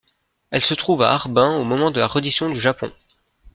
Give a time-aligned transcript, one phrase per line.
[0.49, 2.91] Elles se trouvent à Harbin au moment de la reddition du Japon.